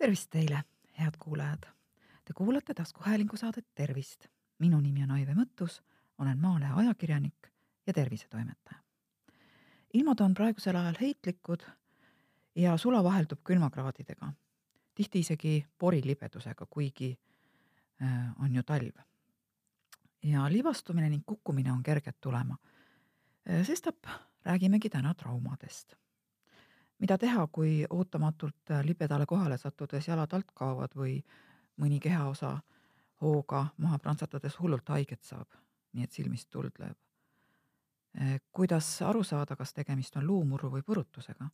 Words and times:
tervist 0.00 0.30
teile, 0.30 0.62
head 0.98 1.16
kuulajad. 1.18 1.66
Te 2.24 2.32
kuulate 2.32 2.74
taskuhäälingu 2.74 3.36
saadet 3.36 3.66
Tervist. 3.74 4.26
minu 4.58 4.80
nimi 4.80 5.02
on 5.02 5.10
Aive 5.10 5.34
Mõttus, 5.34 5.80
olen 6.18 6.38
Maalehe 6.38 6.72
ajakirjanik 6.72 7.48
ja 7.86 7.92
tervisetoimetaja. 7.92 8.80
ilmad 9.94 10.20
on 10.20 10.34
praegusel 10.34 10.76
ajal 10.76 10.94
heitlikud 11.00 11.62
ja 12.54 12.76
sula 12.76 13.04
vaheldub 13.04 13.40
külmakraadidega, 13.44 14.32
tihti 14.94 15.18
isegi 15.18 15.66
porilibedusega, 15.78 16.66
kuigi 16.66 17.18
äh, 18.02 18.42
on 18.42 18.54
ju 18.54 18.62
talv. 18.62 18.96
ja 20.22 20.52
libastumine 20.52 21.08
ning 21.08 21.22
kukkumine 21.26 21.72
on 21.72 21.82
kerged 21.82 22.14
tulema. 22.20 22.56
Äh, 23.50 23.66
sestap 23.66 24.06
räägimegi 24.44 24.88
täna 24.88 25.14
traumadest 25.14 25.94
mida 27.00 27.18
teha, 27.18 27.46
kui 27.52 27.84
ootamatult 27.90 28.70
äh, 28.70 28.84
libedale 28.84 29.26
kohale 29.26 29.58
sattudes 29.58 30.08
jalad 30.08 30.32
alt 30.32 30.52
kaovad 30.54 30.94
või 30.96 31.18
mõni 31.80 32.00
kehaosa 32.00 32.58
hooga 33.20 33.66
maha 33.78 33.98
prantsatades 33.98 34.58
hullult 34.60 34.88
haiget 34.88 35.24
saab, 35.24 35.48
nii 35.92 36.04
et 36.04 36.12
silmist 36.12 36.50
tuld 36.50 36.76
lööb. 36.78 36.98
Äh, 38.20 38.36
kuidas 38.52 38.88
aru 39.06 39.24
saada, 39.24 39.56
kas 39.56 39.72
tegemist 39.74 40.16
on 40.16 40.26
luumurru 40.26 40.72
või 40.76 40.86
põrutusega? 40.86 41.50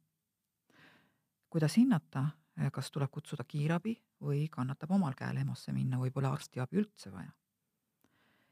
kuidas 1.51 1.77
hinnata, 1.79 2.27
äh, 2.61 2.71
kas 2.73 2.91
tuleb 2.91 3.11
kutsuda 3.11 3.45
kiirabi 3.45 3.95
või 4.21 4.49
kannatab 4.51 4.91
omal 4.91 5.15
käel 5.15 5.37
EMO-sse 5.41 5.73
minna 5.73 5.99
või 5.99 6.11
pole 6.11 6.29
arstiabi 6.29 6.83
üldse 6.83 7.13
vaja? 7.13 7.31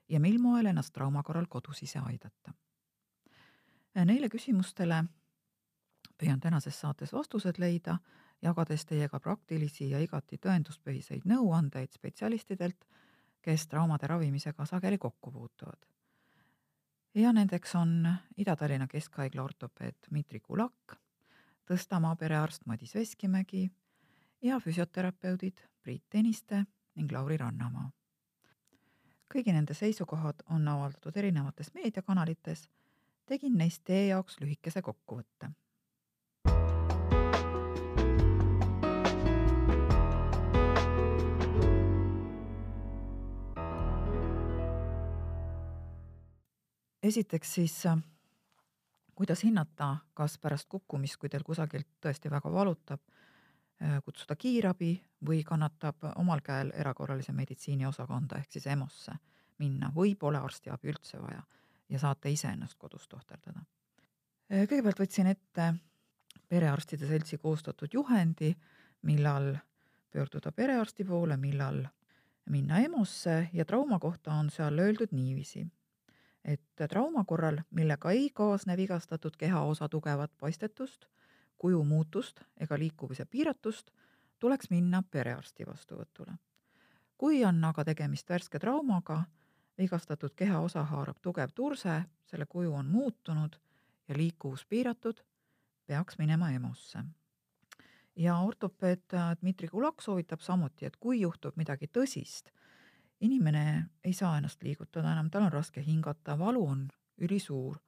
ja 0.09 0.21
mil 0.21 0.39
moel 0.39 0.67
ennast 0.71 0.93
trauma 0.95 1.23
korral 1.23 1.47
kodus 1.49 1.83
ise 1.83 1.99
aidata? 1.99 2.55
Neile 3.95 4.29
küsimustele 4.29 5.05
püüan 6.19 6.41
tänases 6.41 6.81
saates 6.81 7.13
vastused 7.13 7.59
leida, 7.59 7.99
jagades 8.43 8.85
teiega 8.87 9.21
praktilisi 9.21 9.89
ja 9.91 10.01
igati 10.03 10.39
tõenduspõhiseid 10.39 11.27
nõuandeid 11.29 11.95
spetsialistidelt, 11.97 12.87
kes 13.43 13.67
traumade 13.69 14.07
ravimisega 14.07 14.67
sageli 14.67 14.99
kokku 14.99 15.33
puutuvad. 15.33 15.79
ja 17.15 17.33
nendeks 17.33 17.75
on 17.75 18.09
Ida-Tallinna 18.37 18.87
Keskhaigla 18.87 19.43
ortopeed 19.43 19.95
Dmitri 20.09 20.41
Kulak, 20.41 20.97
Tõstamaa 21.67 22.17
perearst 22.17 22.67
Madis 22.67 22.95
Veskimägi 22.95 23.71
ja 24.43 24.61
füsioterapeudid 24.61 25.61
Priit 25.83 26.05
Tõniste 26.11 26.65
ning 26.95 27.13
Lauri 27.13 27.37
Rannamaa. 27.37 27.91
kõigi 29.35 29.53
nende 29.53 29.75
seisukohad 29.75 30.43
on 30.51 30.69
avaldatud 30.69 31.17
erinevates 31.17 31.75
meediakanalites, 31.75 32.69
tegin 33.27 33.57
neist 33.57 33.85
teie 33.85 34.07
jaoks 34.09 34.41
lühikese 34.41 34.83
kokkuvõtte 34.83 35.51
esiteks 47.05 47.55
siis, 47.55 47.87
äh, 47.87 47.99
kuidas 49.15 49.45
hinnata, 49.45 49.97
kas 50.15 50.39
pärast 50.39 50.69
kukkumist, 50.69 51.19
kui 51.21 51.29
teil 51.29 51.45
kusagilt 51.45 51.89
tõesti 52.01 52.31
väga 52.33 52.53
valutab, 52.53 53.01
äh, 53.83 54.01
kutsuda 54.05 54.37
kiirabi 54.37 54.95
või 55.29 55.43
kannatab 55.45 56.09
omal 56.17 56.41
käel 56.41 56.73
erakorralise 56.75 57.33
meditsiini 57.33 57.87
osakonda 57.87 58.41
ehk 58.41 58.53
siis 58.53 58.67
EMO-sse 58.67 59.17
minna 59.59 59.93
või 59.95 60.15
pole 60.19 60.39
arstiabi 60.39 60.89
üldse 60.89 61.21
vaja 61.23 61.43
ja 61.89 61.99
saate 61.99 62.31
ise 62.31 62.49
ennast 62.49 62.79
kodus 62.79 63.09
tohterdada. 63.09 63.65
Äh, 64.53 64.65
kõigepealt 64.65 65.05
võtsin 65.05 65.27
ette 65.27 65.75
perearstide 66.49 67.07
seltsi 67.07 67.39
koostatud 67.39 67.93
juhendi, 67.93 68.55
millal 69.03 69.55
pöörduda 70.11 70.53
perearsti 70.53 71.05
poole, 71.05 71.37
millal 71.37 71.85
minna 72.51 72.81
EMO-sse 72.81 73.49
ja 73.53 73.65
trauma 73.65 73.99
kohta 73.99 74.33
on 74.33 74.51
seal 74.51 74.79
öeldud 74.79 75.13
niiviisi 75.13 75.67
et 76.45 76.89
trauma 76.89 77.25
korral, 77.25 77.59
millega 77.71 78.11
ei 78.11 78.31
kaasne 78.31 78.77
vigastatud 78.77 79.37
kehaosa 79.39 79.89
tugevat 79.89 80.33
paistetust, 80.39 81.07
kuju 81.59 81.85
muutust 81.85 82.41
ega 82.61 82.79
liikumise 82.79 83.25
piiratust, 83.25 83.91
tuleks 84.39 84.71
minna 84.71 85.03
perearsti 85.11 85.67
vastuvõtule. 85.67 86.37
kui 87.19 87.45
on 87.45 87.65
aga 87.65 87.85
tegemist 87.85 88.29
värske 88.29 88.59
traumaga, 88.59 89.25
vigastatud 89.79 90.35
kehaosa 90.37 90.83
haarab 90.85 91.17
tugev 91.23 91.53
turse, 91.55 92.03
selle 92.27 92.47
kuju 92.47 92.75
on 92.75 92.87
muutunud 92.87 93.57
ja 94.09 94.17
liikuvus 94.17 94.67
piiratud, 94.67 95.23
peaks 95.87 96.19
minema 96.19 96.51
EMO-sse. 96.51 97.05
ja 98.17 98.39
ortopeed 98.39 99.17
Dmitri 99.41 99.69
Kulak 99.69 100.03
soovitab 100.03 100.41
samuti, 100.41 100.87
et 100.87 100.97
kui 100.97 101.21
juhtub 101.21 101.57
midagi 101.57 101.87
tõsist 101.87 102.53
inimene 103.21 103.87
ei 104.05 104.13
saa 104.13 104.37
ennast 104.39 104.63
liigutada 104.63 105.13
enam, 105.13 105.31
tal 105.31 105.47
on 105.47 105.53
raske 105.53 105.83
hingata, 105.87 106.39
valu 106.39 106.67
on 106.67 106.89
ülisuur, 107.19 107.79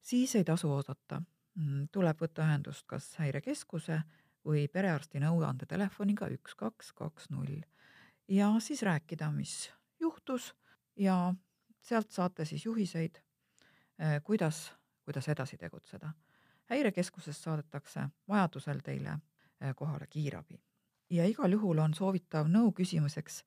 siis 0.00 0.34
ei 0.36 0.44
tasu 0.44 0.70
oodata. 0.72 1.22
Mm, 1.58 1.88
tuleb 1.92 2.20
võtta 2.22 2.44
ühendust 2.46 2.86
kas 2.86 3.16
häirekeskuse 3.18 4.02
või 4.46 4.68
perearsti 4.70 5.18
nõuandetelefoniga 5.18 6.28
üks, 6.30 6.54
kaks, 6.54 6.92
kaks, 6.94 7.30
null 7.34 7.64
ja 8.28 8.52
siis 8.60 8.82
rääkida, 8.82 9.30
mis 9.32 9.72
juhtus 10.00 10.54
ja 10.96 11.34
sealt 11.82 12.10
saate 12.10 12.44
siis 12.44 12.64
juhiseid, 12.64 13.18
eh, 13.98 14.22
kuidas, 14.22 14.72
kuidas 15.02 15.28
edasi 15.28 15.56
tegutseda. 15.56 16.12
häirekeskusest 16.68 17.42
saadetakse 17.42 18.08
vajadusel 18.28 18.80
teile 18.84 19.18
eh, 19.60 19.74
kohale 19.74 20.06
kiirabi 20.06 20.60
ja 21.10 21.24
igal 21.26 21.52
juhul 21.52 21.78
on 21.78 21.94
soovitav 21.94 22.48
nõu 22.48 22.72
küsimuseks 22.72 23.42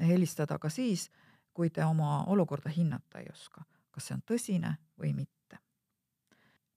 helistada 0.00 0.58
ka 0.58 0.68
siis, 0.68 1.10
kui 1.54 1.70
te 1.70 1.84
oma 1.84 2.24
olukorda 2.24 2.70
hinnata 2.70 3.18
ei 3.18 3.30
oska, 3.32 3.64
kas 3.90 4.08
see 4.08 4.16
on 4.16 4.22
tõsine 4.28 4.74
või 5.00 5.14
mitte. 5.16 5.58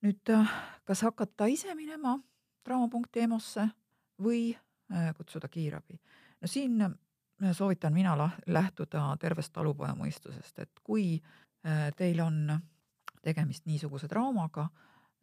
nüüd, 0.01 0.29
äh, 0.31 0.51
kas 0.87 1.01
hakata 1.03 1.49
ise 1.51 1.75
minema 1.75 2.15
traumapunkti 2.63 3.19
EMO-sse 3.19 3.67
või 4.23 4.55
äh, 4.55 5.13
kutsuda 5.15 5.47
kiirabi? 5.47 5.99
no 6.41 6.47
siin 6.47 6.81
äh, 6.81 6.91
soovitan 7.51 7.93
mina 7.93 8.15
lähtuda 8.47 9.17
tervest 9.19 9.53
talupojamõistusest, 9.53 10.59
et 10.59 10.79
kui 10.83 11.21
teil 11.99 12.19
on 12.23 12.59
tegemist 13.21 13.65
niisuguse 13.67 14.07
traumaga, 14.07 14.69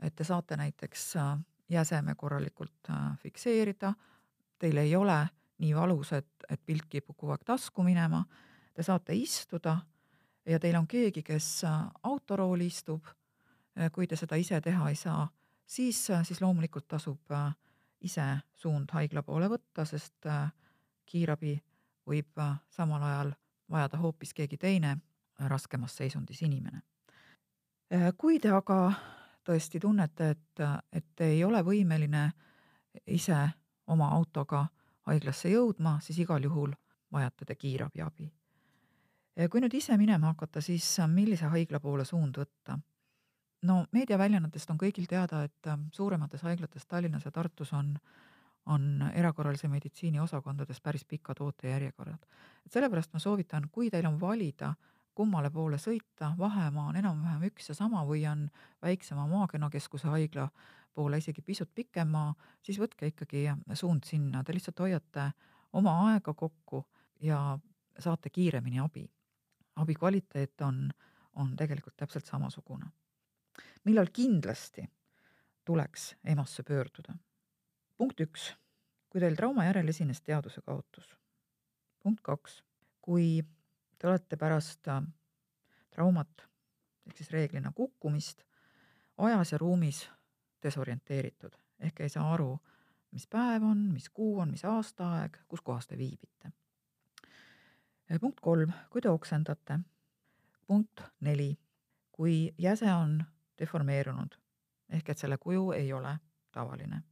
et 0.03 0.15
te 0.15 0.25
saate 0.25 0.57
näiteks 0.57 1.15
jäseme 1.69 2.15
korralikult 2.15 2.91
fikseerida, 3.23 3.95
teil 4.59 4.77
ei 4.77 4.97
ole 4.97 5.17
nii 5.59 5.75
valus, 5.77 6.13
et, 6.13 6.29
et 6.51 6.61
pilt 6.67 6.87
kipub 6.91 7.17
kogu 7.17 7.33
aeg 7.33 7.45
tasku 7.45 7.83
minema. 7.83 8.25
Te 8.75 8.85
saate 8.85 9.15
istuda 9.17 9.77
ja 10.47 10.59
teil 10.61 10.77
on 10.77 10.87
keegi, 10.87 11.23
kes 11.23 11.65
äh, 11.65 11.87
autorooli 12.03 12.67
istub. 12.67 13.07
Äh, 13.79 13.91
kui 13.93 14.07
te 14.07 14.17
seda 14.17 14.37
ise 14.37 14.61
teha 14.61 14.89
ei 14.89 14.97
saa, 14.97 15.29
siis, 15.67 16.11
äh, 16.11 16.25
siis 16.25 16.41
loomulikult 16.41 16.89
tasub 16.89 17.37
ise 18.01 18.27
suund 18.55 18.93
haigla 18.93 19.23
poole 19.23 19.49
võtta, 19.49 19.85
sest 19.89 20.29
kiirabi 21.07 21.57
võib 22.07 22.43
samal 22.71 23.03
ajal 23.03 23.33
vajada 23.73 23.99
hoopis 23.99 24.35
keegi 24.37 24.59
teine 24.61 24.97
raskemas 25.39 25.97
seisundis 25.97 26.43
inimene. 26.43 26.83
kui 28.19 28.39
te 28.39 28.51
aga 28.51 28.93
tõesti 29.45 29.81
tunnete, 29.81 30.29
et, 30.31 30.61
et 30.93 31.07
te 31.17 31.25
ei 31.25 31.45
ole 31.45 31.63
võimeline 31.65 32.31
ise 33.07 33.39
oma 33.87 34.11
autoga 34.15 34.67
haiglasse 35.07 35.51
jõudma, 35.51 35.99
siis 36.01 36.19
igal 36.25 36.43
juhul 36.43 36.75
vajate 37.13 37.45
te 37.45 37.55
kiirabiabi. 37.55 38.33
kui 39.51 39.61
nüüd 39.61 39.75
ise 39.75 39.97
minema 39.97 40.33
hakata, 40.33 40.61
siis 40.61 40.97
millise 41.09 41.47
haigla 41.53 41.81
poole 41.81 42.05
suund 42.05 42.39
võtta? 42.39 42.79
no 43.63 43.85
meediaväljaannetest 43.93 44.71
on 44.71 44.79
kõigil 44.79 45.07
teada, 45.11 45.43
et 45.45 45.71
suuremates 45.93 46.43
haiglates 46.43 46.87
Tallinnas 46.87 47.25
ja 47.25 47.31
Tartus 47.31 47.73
on, 47.73 47.95
on 48.67 49.11
erakorralise 49.13 49.69
meditsiini 49.69 50.21
osakondades 50.21 50.81
päris 50.81 51.05
pikad 51.05 51.41
ootejärjekorrad. 51.41 52.27
et 52.67 52.73
sellepärast 52.73 53.13
ma 53.13 53.19
soovitan, 53.19 53.69
kui 53.73 53.91
teil 53.91 54.07
on 54.07 54.21
valida, 54.21 54.75
kummale 55.17 55.51
poole 55.51 55.79
sõita, 55.81 56.35
vahemaa 56.39 56.91
on 56.91 56.99
enam-vähem 57.01 57.47
üks 57.49 57.71
ja 57.71 57.77
sama 57.77 58.03
või 58.09 58.27
on 58.29 58.47
väiksema 58.85 59.25
maakonnakeskuse 59.31 60.11
haigla 60.13 60.51
poole 60.97 61.21
isegi 61.21 61.43
pisut 61.45 61.71
pikem 61.75 62.13
maa, 62.13 62.35
siis 62.65 62.79
võtke 62.81 63.09
ikkagi 63.13 63.47
suund 63.75 64.05
sinna, 64.09 64.43
te 64.45 64.55
lihtsalt 64.57 64.81
hoiate 64.85 65.31
oma 65.77 65.95
aega 66.11 66.35
kokku 66.35 66.85
ja 67.25 67.59
saate 67.99 68.31
kiiremini 68.31 68.81
abi. 68.81 69.07
abi 69.77 69.95
kvaliteet 69.95 70.61
on, 70.65 70.91
on 71.35 71.57
tegelikult 71.57 71.97
täpselt 71.97 72.27
samasugune. 72.27 72.87
millal 73.85 74.13
kindlasti 74.13 74.85
tuleks 75.65 76.15
EMO-sse 76.25 76.63
pöörduda? 76.63 77.17
punkt 77.97 78.21
üks, 78.21 78.53
kui 79.09 79.21
teil 79.21 79.37
trauma 79.37 79.65
järel 79.65 79.89
esines 79.89 80.21
teaduse 80.21 80.61
kaotus. 80.61 81.17
punkt 82.03 82.21
kaks, 82.23 82.63
kui 83.01 83.45
te 83.99 84.09
olete 84.09 84.37
pärast 84.37 84.89
äh, 84.89 85.03
traumat 85.91 86.49
ehk 87.07 87.17
siis 87.17 87.31
reeglina 87.31 87.73
kukkumist 87.73 88.43
ajas 89.19 89.53
ja 89.53 89.59
ruumis 89.59 90.11
desorienteeritud 90.63 91.57
ehk 91.81 92.01
ei 92.01 92.09
saa 92.09 92.33
aru, 92.33 92.59
mis 93.13 93.27
päev 93.27 93.65
on, 93.65 93.79
mis 93.93 94.09
kuu 94.09 94.39
on, 94.41 94.51
mis 94.51 94.65
aastaaeg, 94.65 95.37
kus 95.49 95.61
kohas 95.61 95.87
te 95.87 95.99
viibite. 95.99 96.53
punkt 98.21 98.41
kolm, 98.41 98.73
kui 98.91 99.01
te 99.01 99.11
oksendate. 99.11 99.79
punkt 100.67 101.01
neli, 101.21 101.59
kui 102.13 102.55
jäse 102.59 102.93
on 102.93 103.25
deformeerunud 103.59 104.39
ehk 104.89 105.09
et 105.09 105.19
selle 105.19 105.39
kuju 105.39 105.73
ei 105.73 105.93
ole 105.93 106.19
tavaline. 106.53 107.03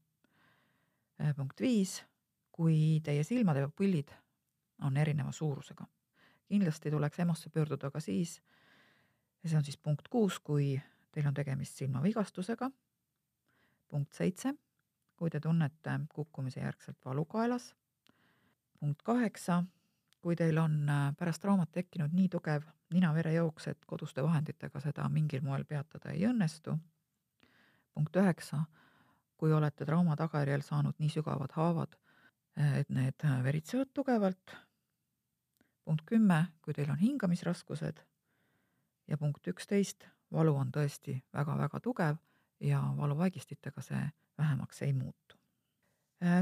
punkt 1.37 1.60
viis, 1.60 2.04
kui 2.52 3.00
teie 3.04 3.25
silmade 3.25 3.69
pillid 3.76 4.10
on 4.82 4.96
erineva 4.96 5.32
suurusega. 5.32 5.87
Kindlasti 6.54 6.90
tuleks 6.94 7.20
EMO-sse 7.22 7.50
pöörduda 7.50 7.90
ka 7.90 8.00
siis, 8.00 8.38
see 9.44 9.58
on 9.58 9.64
siis 9.66 9.76
punkt 9.76 10.08
kuus, 10.08 10.38
kui 10.40 10.74
teil 11.12 11.26
on 11.28 11.34
tegemist 11.34 11.78
silmavigastusega. 11.78 12.70
punkt 13.88 14.12
seitse, 14.12 14.54
kui 15.16 15.30
te 15.30 15.40
tunnete 15.40 16.00
kukkumise 16.14 16.60
järgselt 16.60 17.04
valu 17.04 17.24
kaelas. 17.24 17.74
punkt 18.80 19.02
kaheksa, 19.02 19.64
kui 20.20 20.36
teil 20.36 20.58
on 20.58 20.88
äh, 20.88 21.12
pärast 21.18 21.42
traumat 21.42 21.72
tekkinud 21.72 22.12
nii 22.12 22.28
tugev 22.28 22.64
nina-verejooks, 22.94 23.68
et 23.68 23.84
koduste 23.86 24.22
vahenditega 24.22 24.80
seda 24.80 25.08
mingil 25.08 25.42
moel 25.44 25.64
peatada 25.64 26.10
ei 26.10 26.26
õnnestu. 26.28 26.76
punkt 27.94 28.16
üheksa, 28.16 28.64
kui 29.36 29.52
olete 29.52 29.84
trauma 29.84 30.16
tagajärjel 30.16 30.62
saanud 30.62 30.98
nii 30.98 31.10
sügavad 31.12 31.52
haavad, 31.54 31.96
et 32.56 32.90
need 32.90 33.26
veritsevad 33.42 33.90
tugevalt. 33.94 34.56
Punkt 35.84 36.02
kümme, 36.06 36.46
kui 36.62 36.75
teil 36.75 36.90
on 36.90 36.98
hingamisraskused. 36.98 38.00
ja 39.08 39.19
punkt 39.19 39.46
üksteist, 39.46 40.06
valu 40.32 40.56
on 40.56 40.70
tõesti 40.72 41.19
väga-väga 41.32 41.81
tugev 41.81 42.16
ja 42.60 42.81
valuvaigistitega 42.96 43.82
see 43.82 44.10
vähemaks 44.38 44.82
ei 44.82 44.92
muutu. 44.92 45.36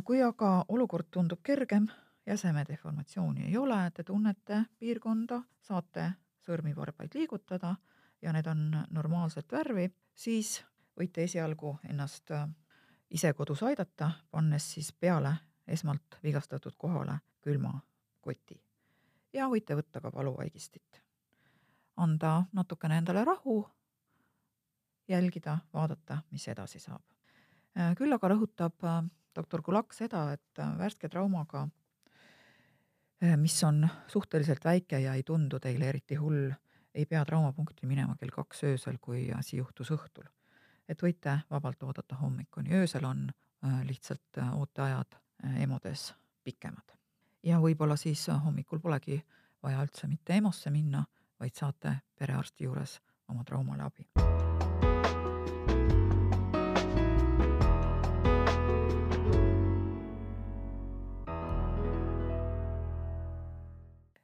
kui 0.04 0.22
aga 0.22 0.64
olukord 0.68 1.06
tundub 1.10 1.40
kergem, 1.42 1.88
jäseme 2.26 2.64
deformatsiooni 2.68 3.46
ei 3.46 3.56
ole, 3.56 3.90
te 3.90 4.04
tunnete 4.04 4.64
piirkonda, 4.78 5.42
saate 5.60 6.12
sõrmivarbaid 6.46 7.14
liigutada 7.14 7.76
ja 8.22 8.32
need 8.32 8.46
on 8.46 8.86
normaalset 8.90 9.52
värvi, 9.52 9.90
siis 10.14 10.64
võite 10.98 11.24
esialgu 11.24 11.78
ennast 11.88 12.30
ise 13.10 13.32
kodus 13.32 13.62
aidata, 13.62 14.10
pannes 14.30 14.72
siis 14.74 14.92
peale 14.92 15.34
esmalt 15.66 16.18
vigastatud 16.22 16.74
kohale 16.78 17.18
külma 17.40 17.80
koti. 18.20 18.61
Ja 19.32 19.49
võite 19.49 19.76
võtta 19.76 20.00
ka 20.00 20.12
valuvaigistit. 20.12 21.02
anda 21.96 22.44
natukene 22.52 22.96
endale 22.99 23.25
rahu, 23.25 23.67
jälgida, 25.08 25.58
vaadata, 25.73 26.23
mis 26.31 26.49
edasi 26.49 26.79
saab. 26.79 27.02
Äh, 27.79 27.94
küll 27.96 28.12
aga 28.12 28.29
rõhutab 28.32 28.84
äh, 28.84 29.02
doktor 29.37 29.62
Kulak 29.62 29.94
seda, 29.96 30.26
et 30.32 30.61
äh, 30.61 30.75
värske 30.79 31.08
traumaga, 31.08 31.69
mis 33.38 33.55
on 33.62 33.84
suhteliselt 34.11 34.64
väike 34.67 34.99
ja 34.99 35.12
ei 35.14 35.23
tundu 35.23 35.61
teile 35.62 35.93
eriti 35.93 36.17
hull, 36.19 36.49
ei 36.94 37.05
pea 37.06 37.20
traumapunkti 37.25 37.87
minema 37.87 38.17
kell 38.19 38.34
kaks 38.34 38.64
öösel, 38.67 38.96
kui 38.99 39.29
asi 39.31 39.61
juhtus 39.61 39.93
õhtul. 39.94 40.26
et 40.88 41.02
võite 41.02 41.37
vabalt 41.50 41.82
oodata 41.87 42.19
hommikuni, 42.19 42.75
öösel 42.75 43.05
on 43.06 43.29
lihtsalt 43.87 44.43
ooteajad 44.58 45.14
EMO-des 45.62 46.08
pikemad. 46.44 47.01
Ja 47.42 47.58
võib-olla 47.60 47.96
siis 47.96 48.26
hommikul 48.44 48.80
polegi 48.80 49.18
vaja 49.62 49.82
üldse 49.84 50.08
mitte 50.08 50.36
EMO-sse 50.36 50.70
minna, 50.70 51.04
vaid 51.40 51.54
saate 51.58 51.96
perearsti 52.18 52.64
juures 52.64 53.00
oma 53.28 53.44
traumale 53.44 53.82
abi. 53.82 54.08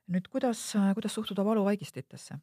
nüüd 0.08 0.28
kuidas, 0.32 0.72
kuidas 0.94 1.14
suhtuda 1.14 1.44
valuvaigistitesse? 1.44 2.38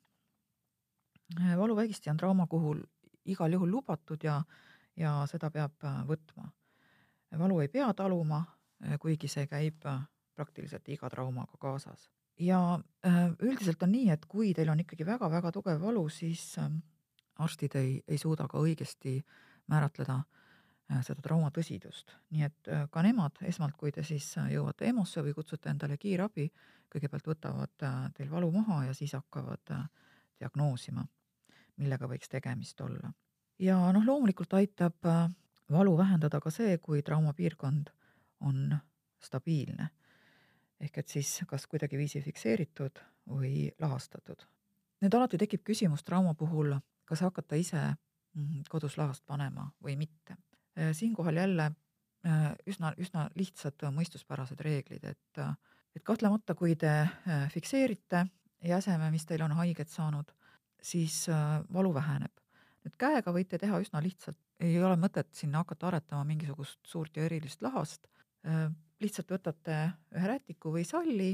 valuvaigisti 1.58 2.10
on 2.10 2.18
trauma 2.18 2.46
puhul 2.48 2.84
igal 3.26 3.52
juhul 3.52 3.72
lubatud 3.72 4.24
ja, 4.24 4.36
ja 4.96 5.24
seda 5.28 5.50
peab 5.50 5.88
võtma. 6.06 6.52
valu 7.40 7.60
ei 7.60 7.68
pea 7.68 7.94
taluma, 7.94 8.44
Äh, 8.84 8.98
kuigi 9.00 9.30
see 9.32 9.48
käib 9.48 9.86
äh, 9.88 10.04
praktiliselt 10.36 10.88
iga 10.90 11.10
traumaga 11.10 11.58
kaasas. 11.60 12.10
ja 12.40 12.80
äh, 13.06 13.32
üldiselt 13.40 13.84
on 13.84 13.92
nii, 13.92 14.10
et 14.12 14.26
kui 14.26 14.54
teil 14.54 14.70
on 14.70 14.80
ikkagi 14.84 15.06
väga-väga 15.08 15.52
tugev 15.56 15.82
valu, 15.82 16.10
siis 16.10 16.58
ähm, 16.60 16.80
arstid 17.40 17.76
ei, 17.76 18.02
ei 18.08 18.18
suuda 18.18 18.48
ka 18.48 18.60
õigesti 18.60 19.22
määratleda 19.68 20.24
seda 21.02 21.22
trauma 21.26 21.50
tõsidust, 21.50 22.12
nii 22.30 22.44
et 22.46 22.68
ka 22.94 23.02
nemad 23.02 23.40
esmalt, 23.50 23.74
kui 23.74 23.90
te 23.92 24.04
siis 24.06 24.28
jõuate 24.52 24.86
EMO-sse 24.86 25.24
või 25.26 25.34
kutsute 25.34 25.72
endale 25.72 25.98
kiirabi, 25.98 26.46
kõigepealt 26.94 27.26
võtavad 27.32 27.86
teil 28.14 28.30
valu 28.30 28.52
maha 28.54 28.84
ja 28.86 28.94
siis 28.94 29.16
hakkavad 29.18 29.74
diagnoosima, 30.40 31.02
millega 31.82 32.10
võiks 32.12 32.30
tegemist 32.30 32.82
olla. 32.86 33.10
ja 33.60 33.80
noh, 33.96 34.06
loomulikult 34.06 34.54
aitab 34.54 35.10
valu 35.72 35.98
vähendada 35.98 36.40
ka 36.40 36.52
see, 36.54 36.78
kui 36.78 37.02
traumapiirkond 37.02 37.90
on 38.46 38.78
stabiilne. 39.24 39.90
Ehk 40.80 40.98
et 40.98 41.08
siis 41.12 41.30
kas 41.48 41.68
kuidagiviisi 41.68 42.22
fikseeritud 42.22 43.00
või 43.30 43.70
lahastatud. 43.80 44.44
nüüd 45.02 45.14
alati 45.14 45.38
tekib 45.38 45.64
küsimus 45.64 46.04
trauma 46.04 46.34
puhul, 46.34 46.76
kas 47.06 47.22
hakata 47.22 47.56
ise 47.60 47.82
mm, 47.82 48.66
kodus 48.70 48.98
lahast 48.98 49.26
panema 49.26 49.68
või 49.84 49.98
mitte. 50.00 50.38
Äh, 50.80 50.94
siinkohal 50.94 51.36
jälle 51.36 51.72
äh, 52.26 52.48
üsna, 52.68 52.94
üsna 52.98 53.30
lihtsad 53.36 53.86
mõistuspärased 53.92 54.62
reeglid, 54.62 55.04
et, 55.04 55.44
et 55.96 56.04
kahtlemata, 56.04 56.56
kui 56.56 56.76
te 56.76 56.92
äh, 57.04 57.46
fikseerite 57.54 58.26
jäseme, 58.66 59.12
mis 59.12 59.26
teil 59.26 59.44
on 59.46 59.56
haiget 59.60 59.90
saanud, 59.90 60.32
siis 60.82 61.26
valu 61.74 61.94
väheneb. 61.94 62.34
nüüd 62.86 62.98
käega 63.02 63.32
võite 63.34 63.58
teha 63.58 63.80
üsna 63.82 64.02
lihtsalt, 64.02 64.38
ei 64.62 64.78
ole 64.82 64.96
mõtet 65.02 65.32
sinna 65.34 65.64
hakata 65.64 65.88
aretama 65.88 66.24
mingisugust 66.24 66.80
suurt 66.86 67.18
ja 67.18 67.26
erilist 67.26 67.62
lahast, 67.66 68.06
lihtsalt 69.02 69.32
võtate 69.32 69.78
ühe 70.16 70.28
rätiku 70.28 70.72
või 70.76 70.86
salli, 70.88 71.34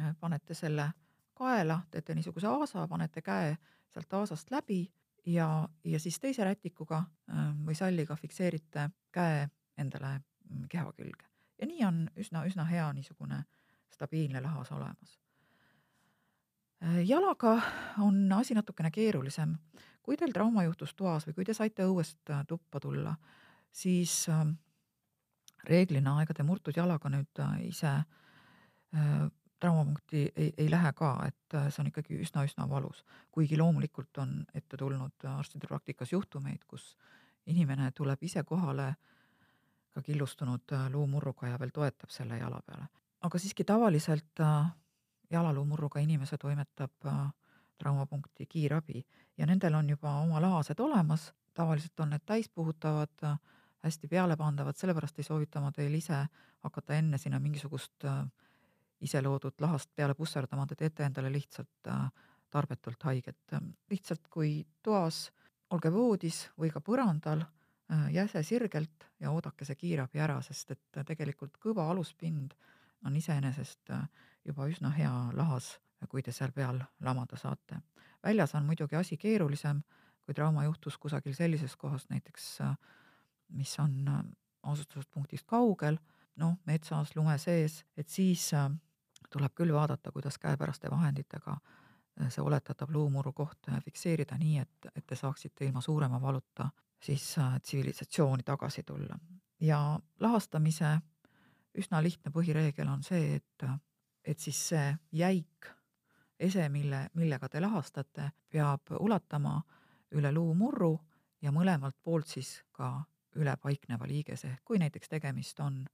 äh, 0.00 0.14
panete 0.20 0.54
selle 0.54 0.90
kaela, 1.34 1.80
teete 1.90 2.14
niisuguse 2.14 2.46
aasa, 2.46 2.86
panete 2.88 3.22
käe 3.22 3.56
sealt 3.90 4.12
aasast 4.12 4.50
läbi 4.50 4.84
ja, 5.26 5.68
ja 5.84 6.00
siis 6.00 6.20
teise 6.20 6.44
rätikuga 6.44 7.02
äh, 7.30 7.50
või 7.66 7.74
salliga 7.78 8.16
fikseerite 8.16 8.88
käe 9.12 9.48
endale 9.78 10.18
mm, 10.18 10.68
keha 10.70 10.92
külge. 10.92 11.28
ja 11.60 11.66
nii 11.66 11.84
on 11.84 12.00
üsna, 12.16 12.44
üsna 12.46 12.64
hea 12.68 12.92
niisugune 12.92 13.44
stabiilne 13.94 14.40
lahas 14.40 14.72
olemas. 14.72 15.20
jalaga 17.06 17.60
on 17.98 18.32
asi 18.32 18.54
natukene 18.54 18.90
keerulisem. 18.90 19.56
kui 20.02 20.16
teil 20.16 20.32
trauma 20.32 20.64
juhtus 20.64 20.94
toas 20.94 21.26
või 21.26 21.34
kui 21.34 21.44
te 21.44 21.54
saite 21.54 21.82
õuest 21.82 22.30
tuppa 22.48 22.80
tulla, 22.80 23.14
siis 23.72 24.26
reeglina 25.68 26.18
ega 26.22 26.34
te 26.34 26.44
murtud 26.46 26.76
jalaga 26.76 27.10
nüüd 27.12 27.40
äh, 27.42 27.56
ise 27.68 27.92
äh, 27.94 29.24
traumapunkti 29.60 30.24
ei, 30.36 30.52
ei 30.58 30.68
lähe 30.70 30.92
ka, 30.96 31.14
et 31.28 31.56
äh, 31.56 31.68
see 31.72 31.82
on 31.84 31.90
ikkagi 31.90 32.18
üsna-üsna 32.24 32.68
valus. 32.70 33.04
kuigi 33.32 33.58
loomulikult 33.58 34.18
on 34.22 34.36
ette 34.54 34.76
tulnud 34.76 35.28
arstide 35.36 35.70
praktikas 35.70 36.12
juhtumeid, 36.12 36.64
kus 36.68 36.96
inimene 37.46 37.90
tuleb 37.92 38.22
ise 38.22 38.44
kohale 38.44 38.94
ka 39.94 40.02
killustunud 40.02 40.72
luumurruga 40.90 41.52
ja 41.52 41.58
veel 41.60 41.70
toetab 41.70 42.10
selle 42.10 42.38
jala 42.38 42.60
peale. 42.66 42.88
aga 43.22 43.38
siiski 43.38 43.64
tavaliselt 43.64 44.42
jalaluumurruga 45.30 46.00
inimese 46.00 46.38
toimetab 46.38 47.10
traumapunkti 47.78 48.46
kiirabi 48.46 49.04
ja 49.38 49.46
nendel 49.46 49.74
on 49.74 49.90
juba 49.90 50.16
oma 50.20 50.40
lahased 50.40 50.80
olemas, 50.80 51.32
tavaliselt 51.54 52.00
on 52.00 52.10
need 52.10 52.24
täispuhutavad 52.26 53.38
hästi 53.84 54.08
pealepandavad, 54.08 54.76
sellepärast 54.76 55.18
ei 55.18 55.26
soovita 55.26 55.60
ma 55.60 55.72
teil 55.72 55.94
ise 55.94 56.24
hakata 56.64 56.96
enne 56.96 57.18
sinna 57.20 57.40
mingisugust 57.40 58.06
äh, 58.08 58.22
ise 59.04 59.22
loodud 59.22 59.60
lahast 59.60 59.90
peale 59.96 60.14
pusserdama, 60.14 60.66
te 60.66 60.78
teete 60.80 61.04
endale 61.04 61.32
lihtsalt 61.32 61.90
äh, 61.92 62.06
tarbetult 62.50 63.02
haiget. 63.02 63.56
lihtsalt 63.90 64.28
kui 64.30 64.66
toas, 64.82 65.30
olge 65.70 65.92
voodis 65.92 66.48
või 66.60 66.70
ka 66.70 66.80
põrandal 66.80 67.42
äh,, 67.44 68.10
jäse 68.14 68.42
sirgelt 68.42 69.08
ja 69.20 69.30
oodake 69.30 69.64
see 69.64 69.76
kiirabi 69.76 70.20
ära, 70.20 70.40
sest 70.42 70.70
et 70.70 71.04
tegelikult 71.06 71.58
kõva 71.60 71.90
aluspind 71.90 72.54
on 73.04 73.16
iseenesest 73.16 73.90
juba 74.44 74.68
üsna 74.68 74.90
hea 74.96 75.12
lahas, 75.36 75.74
kui 76.08 76.22
te 76.22 76.32
seal 76.32 76.52
peal 76.52 76.80
lamada 77.00 77.36
saate. 77.36 77.80
väljas 78.22 78.54
on 78.54 78.64
muidugi 78.64 78.96
asi 78.96 79.16
keerulisem, 79.16 79.82
kui 80.24 80.34
trauma 80.34 80.64
juhtus 80.64 80.96
kusagil 80.98 81.34
sellises 81.36 81.76
kohas, 81.76 82.06
näiteks 82.08 82.60
äh, 82.64 82.76
mis 83.48 83.78
on 83.78 84.08
äh, 84.08 84.24
asustuspunktist 84.62 85.46
kaugel, 85.46 85.98
noh, 86.36 86.56
metsas, 86.66 87.14
lume 87.16 87.36
sees, 87.38 87.84
et 87.96 88.08
siis 88.08 88.52
äh, 88.54 88.70
tuleb 89.30 89.54
küll 89.54 89.72
vaadata, 89.72 90.12
kuidas 90.12 90.38
käepäraste 90.38 90.90
vahenditega 90.90 91.56
äh, 91.56 92.30
see 92.30 92.42
oletatav 92.42 92.90
luumurru 92.90 93.32
koht 93.32 93.70
fikseerida 93.84 94.38
nii, 94.38 94.58
et, 94.58 94.90
et 94.94 95.06
te 95.06 95.16
saaksite 95.16 95.66
ilma 95.66 95.80
suurema 95.80 96.20
valuta 96.20 96.70
siis 97.04 97.34
tsivilisatsiooni 97.62 98.42
tagasi 98.42 98.82
tulla. 98.82 99.18
ja 99.60 99.98
lahastamise 100.20 100.98
üsna 101.78 102.02
lihtne 102.02 102.30
põhireegel 102.32 102.88
on 102.88 103.02
see, 103.02 103.34
et, 103.36 103.64
et 104.24 104.38
siis 104.38 104.60
see 104.68 104.96
jäik 105.12 105.68
ese, 106.38 106.68
mille, 106.68 107.08
millega 107.14 107.48
te 107.48 107.60
lahastate, 107.60 108.30
peab 108.48 108.94
ulatama 109.00 109.58
üle 110.14 110.32
luumurru 110.32 110.94
ja 111.42 111.52
mõlemalt 111.52 111.96
poolt 112.02 112.30
siis 112.30 112.56
ka 112.72 113.02
üle 113.36 113.56
paikneva 113.56 114.06
liigese, 114.08 114.58
kui 114.64 114.78
näiteks 114.78 115.08
tegemist 115.08 115.60
on 115.60 115.84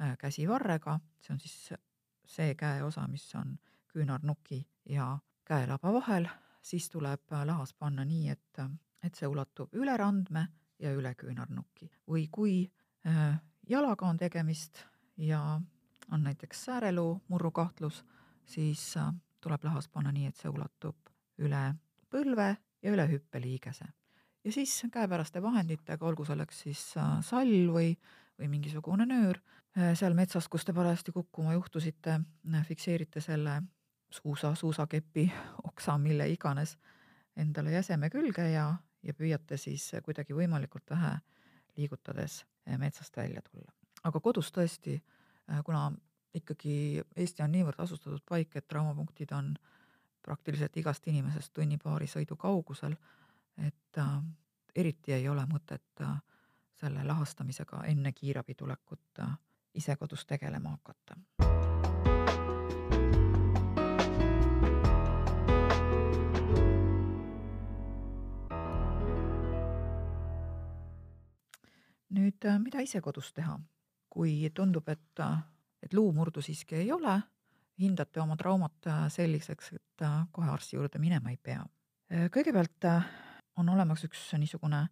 äh, 0.00 0.16
käsivarrega, 0.18 0.98
see 1.20 1.34
on 1.34 1.40
siis 1.40 1.72
see 2.28 2.54
käeosa, 2.54 3.06
mis 3.08 3.34
on 3.34 3.56
küünarnuki 3.88 4.60
ja 4.88 5.18
käelaba 5.44 5.92
vahel, 5.92 6.28
siis 6.62 6.90
tuleb 6.90 7.32
lahas 7.44 7.72
panna 7.74 8.04
nii, 8.04 8.28
et, 8.28 8.60
et 9.02 9.14
see 9.14 9.28
ulatub 9.28 9.72
üle 9.74 9.96
randme 9.96 10.46
ja 10.78 10.92
üle 10.94 11.14
küünarnuki. 11.14 11.90
või 12.08 12.28
kui 12.30 12.70
äh, 13.06 13.40
jalaga 13.68 14.06
on 14.06 14.16
tegemist 14.16 14.84
ja 15.16 15.60
on 16.12 16.22
näiteks 16.22 16.64
sääreluu 16.64 17.22
murrukahtlus, 17.28 18.04
siis 18.44 18.96
äh, 18.96 19.12
tuleb 19.40 19.64
lahas 19.64 19.88
panna 19.88 20.12
nii, 20.12 20.26
et 20.26 20.36
see 20.36 20.50
ulatub 20.50 21.10
üle 21.38 21.74
põlve 22.10 22.56
ja 22.82 22.92
üle 22.92 23.08
hüppeliigese. 23.10 23.88
Ja 24.44 24.52
siis 24.52 24.82
käepäraste 24.92 25.42
vahenditega, 25.42 26.06
olgu 26.06 26.24
selleks 26.24 26.60
siis 26.66 26.82
äh, 26.96 27.18
sall 27.24 27.70
või, 27.72 27.92
või 28.38 28.48
mingisugune 28.48 29.06
nöör, 29.06 29.40
äh, 29.78 29.94
seal 29.98 30.14
metsas, 30.14 30.48
kus 30.48 30.64
te 30.64 30.72
parajasti 30.72 31.12
kukkuma 31.12 31.52
juhtusite, 31.56 32.20
fikseerite 32.68 33.20
selle 33.20 33.62
suusa, 34.10 34.54
suusakepi, 34.54 35.28
oksa, 35.70 35.98
mille 35.98 36.28
iganes 36.28 36.76
endale 37.36 37.72
jäseme 37.72 38.10
külge 38.10 38.50
ja, 38.50 38.72
ja 39.02 39.14
püüate 39.14 39.56
siis 39.56 39.90
kuidagi 40.04 40.34
võimalikult 40.34 40.90
vähe 40.90 41.18
liigutades 41.76 42.44
metsast 42.78 43.16
välja 43.16 43.40
tulla. 43.42 43.70
aga 44.04 44.20
kodus 44.20 44.50
tõesti, 44.52 44.96
kuna 45.64 45.92
ikkagi 46.34 47.02
Eesti 47.16 47.42
on 47.42 47.52
niivõrd 47.52 47.80
asustatud 47.82 48.22
paik, 48.28 48.56
et 48.56 48.66
traumapunktid 48.68 49.32
on 49.32 49.54
praktiliselt 50.22 50.76
igast 50.76 51.06
inimesest 51.08 51.54
tunni-paari 51.56 52.08
sõidu 52.10 52.36
kaugusel, 52.36 52.96
et 53.58 53.98
äh, 53.98 54.22
eriti 54.76 55.12
ei 55.12 55.28
ole 55.28 55.46
mõtet 55.50 56.02
äh, 56.04 56.16
selle 56.78 57.04
lahastamisega 57.04 57.84
enne 57.90 58.12
kiirabi 58.12 58.54
tulekut 58.54 59.22
äh, 59.24 59.36
ise 59.74 59.96
kodus 59.96 60.26
tegelema 60.26 60.76
hakata. 60.76 61.16
nüüd, 72.18 72.44
äh, 72.44 72.58
mida 72.60 72.82
ise 72.84 73.00
kodus 73.04 73.32
teha, 73.36 73.58
kui 74.10 74.50
tundub, 74.54 74.88
et 74.88 75.22
äh, 75.24 75.38
et 75.82 75.94
luumurdu 75.94 76.42
siiski 76.42 76.74
ei 76.80 76.92
ole, 76.92 77.20
hindate 77.78 78.20
oma 78.20 78.36
traumat 78.36 78.88
äh, 78.90 79.04
selliseks, 79.14 79.72
et 79.76 80.06
kohe 80.32 80.50
arsti 80.50 80.76
juurde 80.76 80.98
minema 80.98 81.30
ei 81.30 81.38
pea. 81.42 81.64
Kõigepealt 82.32 82.86
on 83.58 83.68
olemas 83.68 84.04
üks 84.06 84.22
niisugune 84.38 84.86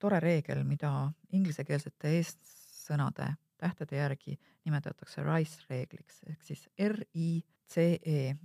tore 0.00 0.20
reegel, 0.20 0.62
mida 0.64 1.10
inglisekeelsete 1.32 2.12
eestsõnade 2.18 3.34
tähtede 3.60 3.96
järgi 3.96 4.38
nimetatakse 4.64 5.22
RICE 5.24 5.66
reegliks 5.70 6.22
ehk 6.28 6.44
siis 6.44 6.66
R-I-C-E. 6.78 8.36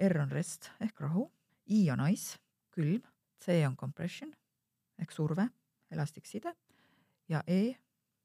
R 0.00 0.18
on 0.22 0.30
rest 0.32 0.70
ehk 0.80 1.00
rahu, 1.00 1.26
I 1.68 1.90
on 1.92 2.00
ice, 2.08 2.38
külm, 2.72 3.02
C 3.44 3.60
on 3.66 3.76
compression 3.76 4.32
ehk 4.98 5.12
surve, 5.12 5.48
elastikside 5.90 6.54
ja 7.28 7.42
E 7.46 7.74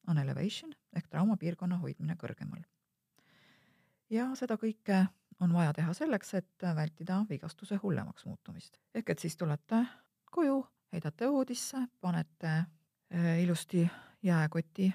on 0.08 0.18
elevation 0.22 0.74
ehk 0.96 1.10
traumapiirkonna 1.10 1.82
hoidmine 1.82 2.16
kõrgemal 2.22 2.64
ja 4.10 4.30
seda 4.38 4.58
kõike 4.62 5.06
on 5.44 5.54
vaja 5.54 5.74
teha 5.76 5.94
selleks, 5.94 6.34
et 6.38 6.66
vältida 6.76 7.20
vigastuse 7.30 7.80
hullemaks 7.84 8.26
muutumist. 8.26 8.78
ehk 8.94 9.10
et 9.10 9.20
siis 9.20 9.38
tulete 9.38 9.86
koju, 10.32 10.66
heidate 10.96 11.28
voodisse, 11.32 11.78
panete 12.02 12.48
äh, 12.48 13.44
ilusti 13.44 13.90
jääkoti 14.24 14.94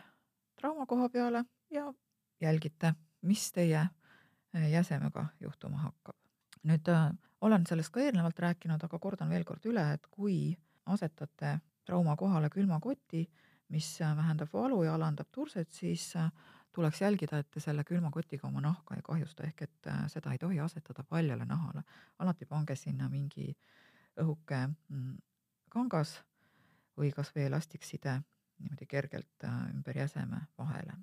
traumakoha 0.61 1.09
peale 1.09 1.45
ja 1.71 1.95
jälgite, 2.41 2.95
mis 3.23 3.53
teie 3.53 3.79
äh, 3.81 4.71
jäsemega 4.71 5.27
juhtuma 5.41 5.77
hakkab. 5.77 6.17
nüüd 6.65 6.89
äh, 6.89 7.13
olen 7.41 7.67
sellest 7.67 7.93
ka 7.93 8.01
eelnevalt 8.01 8.39
rääkinud, 8.39 8.81
aga 8.85 8.99
kordan 8.99 9.29
veel 9.29 9.45
kord 9.45 9.65
üle, 9.69 9.85
et 9.93 10.07
kui 10.11 10.57
asetate 10.87 11.59
trauma 11.85 12.17
kohale 12.17 12.51
külmakoti, 12.51 13.27
mis 13.69 13.93
vähendab 14.01 14.53
valu 14.53 14.83
ja 14.83 14.95
alandab 14.95 15.29
turset, 15.33 15.73
siis 15.73 16.13
tuleks 16.73 17.01
jälgida, 17.01 17.39
et 17.39 17.51
te 17.51 17.61
selle 17.61 17.85
külmakotiga 17.85 18.49
oma 18.49 18.61
nahka 18.61 18.97
ei 18.97 19.03
kahjusta, 19.05 19.45
ehk 19.47 19.63
et 19.63 19.89
seda 20.13 20.33
ei 20.33 20.39
tohi 20.39 20.61
asetada 20.61 21.05
paljale 21.05 21.45
nahale. 21.45 21.83
alati 22.19 22.47
pange 22.47 22.77
sinna 22.77 23.09
mingi 23.09 23.57
õhuke 24.21 24.67
mm, 24.67 25.17
kangas 25.73 26.19
või 26.99 27.13
kas 27.17 27.33
või 27.37 27.47
elastikside 27.49 28.19
niimoodi 28.61 28.87
kergelt 28.87 29.47
äh, 29.47 29.63
ümber 29.75 29.97
jäseme 30.03 30.43
vahele. 30.59 30.99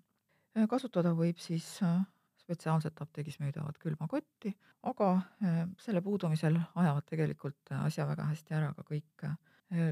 Äh, 0.58 0.68
kasutada 0.70 1.16
võib 1.18 1.40
siis 1.42 1.80
spetsiaalselt 2.38 3.02
apteegis 3.04 3.42
müüdavat 3.42 3.76
külmakotti, 3.82 4.54
aga 4.88 5.08
selle 5.84 6.00
puudumisel 6.02 6.56
ajavad 6.80 7.04
tegelikult 7.10 7.74
asja 7.82 8.06
väga 8.08 8.30
hästi 8.30 8.56
ära 8.56 8.70
ka 8.78 8.86
kõik 8.88 9.26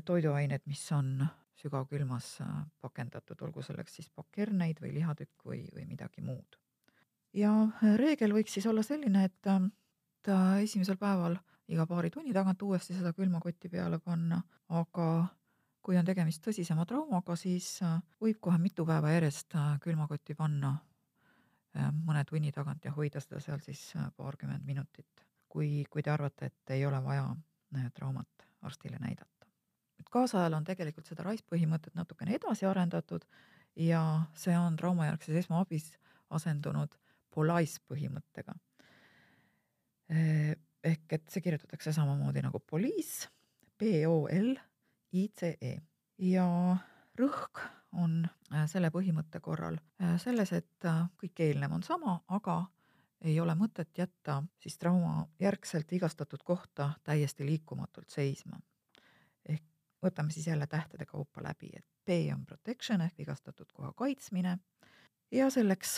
toiduained, 0.07 0.63
mis 0.69 0.85
on 0.95 1.25
sügavkülmas 1.59 2.41
äh, 2.41 2.47
pakendatud, 2.81 3.41
olgu 3.41 3.63
selleks 3.63 3.97
siis 3.99 4.09
pakkherneid 4.15 4.81
või 4.83 4.93
lihatükk 4.99 5.47
või, 5.47 5.63
või 5.75 5.87
midagi 5.89 6.23
muud. 6.25 6.59
ja 7.33 7.51
äh, 7.65 7.95
reegel 7.99 8.35
võiks 8.35 8.55
siis 8.57 8.67
olla 8.67 8.83
selline, 8.83 9.25
et 9.29 9.51
äh, 9.51 9.67
ta 10.25 10.39
esimesel 10.63 10.99
päeval 11.01 11.37
iga 11.67 11.85
paari 11.89 12.11
tunni 12.13 12.33
tagant 12.33 12.61
uuesti 12.61 12.93
seda 12.93 13.13
külmakotti 13.13 13.69
peale 13.69 13.99
panna, 13.99 14.41
aga 14.69 15.07
kui 15.85 15.97
on 15.97 16.05
tegemist 16.05 16.41
tõsisema 16.45 16.85
traumaga, 16.89 17.35
siis 17.37 17.79
võib 18.21 18.39
kohe 18.41 18.57
mitu 18.61 18.85
päeva 18.85 19.11
järjest 19.13 19.53
külmakotti 19.83 20.35
panna 20.35 20.75
mõne 22.05 22.23
tunni 22.25 22.51
tagant 22.55 22.85
ja 22.85 22.93
hoida 22.95 23.19
seda 23.21 23.41
seal 23.43 23.61
siis 23.61 23.81
paarkümmend 24.17 24.65
minutit, 24.65 25.25
kui, 25.49 25.83
kui 25.89 26.03
te 26.03 26.13
arvate, 26.13 26.49
et 26.49 26.75
ei 26.77 26.85
ole 26.85 27.01
vaja 27.03 27.27
traumat 27.93 28.47
arstile 28.65 28.97
näidata. 29.01 29.49
Et 29.99 30.09
kaasajal 30.11 30.53
on 30.53 30.63
tegelikult 30.63 31.07
seda 31.07 31.25
RICE 31.25 31.45
põhimõtet 31.51 31.95
natukene 31.95 32.35
edasi 32.39 32.65
arendatud 32.65 33.25
ja 33.75 34.01
see 34.37 34.55
on 34.57 34.75
traumajärgses 34.79 35.43
esmaabis 35.43 35.91
asendunud 36.29 36.95
POLICE 37.35 37.83
põhimõttega. 37.89 38.55
Ehk 40.95 41.17
et 41.19 41.25
see 41.31 41.43
kirjutatakse 41.43 41.93
samamoodi 41.95 42.41
nagu 42.45 42.59
police, 42.59 43.27
P-O-L-I-C-E 43.77 45.73
ja 46.31 46.47
rõhk 47.19 47.63
on 47.95 48.23
äh, 48.25 48.65
selle 48.71 48.91
põhimõtte 48.93 49.41
korral 49.43 49.77
äh, 50.01 50.15
selles, 50.21 50.51
et 50.55 50.87
äh, 50.87 51.05
kõik 51.19 51.41
eelnev 51.47 51.75
on 51.77 51.83
sama, 51.83 52.19
aga 52.27 52.61
ei 53.25 53.39
ole 53.39 53.55
mõtet 53.57 53.95
jätta 53.97 54.41
siis 54.61 54.77
trauma 54.77 55.25
järgselt 55.39 55.91
vigastatud 55.91 56.43
kohta 56.43 56.91
täiesti 57.03 57.47
liikumatult 57.47 58.09
seisma. 58.11 58.59
Võtame 60.05 60.29
siis 60.29 60.45
jälle 60.45 60.67
tähtede 60.69 61.05
kaupa 61.09 61.41
läbi, 61.41 61.71
et 61.73 61.85
P 62.05 62.27
on 62.33 62.43
protection 62.45 63.01
ehk 63.01 63.17
vigastatud 63.17 63.71
koha 63.73 63.89
kaitsmine. 63.97 64.57
Ja 65.31 65.47
selleks 65.49 65.95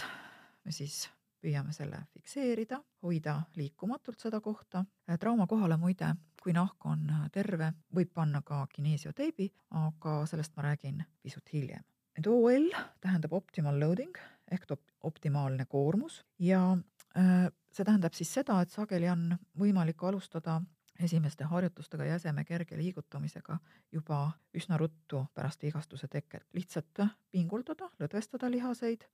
me 0.64 0.72
siis 0.72 1.10
püüame 1.42 1.74
selle 1.74 2.00
fikseerida, 2.14 2.80
hoida 3.04 3.42
liikumatult 3.56 4.20
seda 4.20 4.42
kohta. 4.42 4.86
trauma 5.20 5.48
kohale 5.48 5.78
muide, 5.78 6.14
kui 6.42 6.54
nahk 6.54 6.86
on 6.86 7.08
terve, 7.32 7.72
võib 7.96 8.14
panna 8.14 8.42
ka 8.42 8.66
kineesioteibi, 8.74 9.52
aga 9.70 10.26
sellest 10.26 10.56
ma 10.56 10.70
räägin 10.70 11.04
pisut 11.22 11.54
hiljem. 11.54 11.84
nüüd 12.18 12.28
OL 12.28 12.72
tähendab 13.02 13.34
optimal 13.34 13.80
loading 13.80 14.18
ehk 14.52 14.72
optimaalne 15.04 15.66
koormus 15.66 16.24
ja 16.40 16.78
äh, 17.18 17.52
see 17.72 17.86
tähendab 17.86 18.14
siis 18.14 18.34
seda, 18.34 18.62
et 18.62 18.74
sageli 18.74 19.10
on 19.10 19.36
võimalik 19.60 20.02
alustada 20.04 20.62
esimeste 21.00 21.44
harjutustega 21.44 22.06
jäseme 22.06 22.44
kerge 22.44 22.78
liigutamisega 22.78 23.60
juba 23.92 24.32
üsna 24.58 24.78
ruttu 24.78 25.26
pärast 25.34 25.64
vigastuse 25.64 26.08
teket. 26.08 26.44
lihtsalt 26.54 27.06
pinguldada, 27.32 27.90
lõdvestada 28.00 28.52
lihaseid 28.52 29.06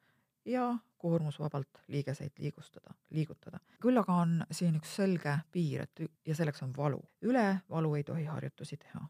ja 0.46 0.78
koormusvabalt 0.98 1.82
liigeseid 1.88 2.40
liigustada, 2.40 2.94
liigutada. 3.10 3.60
küll 3.82 4.00
aga 4.00 4.16
on 4.24 4.46
siin 4.52 4.76
üks 4.80 4.96
selge 4.96 5.38
piir, 5.52 5.84
et 5.84 6.04
ja 6.26 6.36
selleks 6.36 6.64
on 6.64 6.74
valu. 6.78 7.02
üle 7.22 7.62
valu 7.70 7.96
ei 7.96 8.04
tohi 8.04 8.26
harjutusi 8.26 8.78
teha. 8.78 9.08